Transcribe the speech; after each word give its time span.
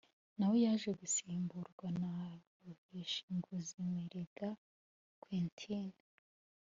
nawe 0.37 0.57
yaje 0.65 0.91
gusimburwa 0.99 1.87
na 2.01 2.13
Rushenguziminega 2.91 4.47
Quentin 5.23 5.89